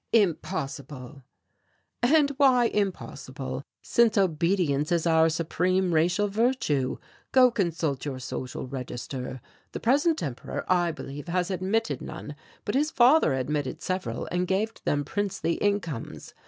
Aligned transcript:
"Impossible!" 0.13 1.21
"And 2.01 2.31
why 2.37 2.65
impossible, 2.73 3.61
since 3.83 4.17
obedience 4.17 4.91
is 4.91 5.05
our 5.05 5.29
supreme 5.29 5.93
racial 5.93 6.27
virtue? 6.27 6.97
Go 7.31 7.51
consult 7.51 8.03
your 8.03 8.17
social 8.17 8.65
register. 8.67 9.41
The 9.73 9.79
present 9.79 10.23
Emperor, 10.23 10.65
I 10.67 10.91
believe, 10.91 11.27
has 11.27 11.51
admitted 11.51 12.01
none, 12.01 12.35
but 12.65 12.73
his 12.73 12.89
father 12.89 13.35
admitted 13.35 13.79
several 13.83 14.25
and 14.31 14.47
gave 14.47 14.73
them 14.85 15.05
princely 15.05 15.53
incomes. 15.57 16.33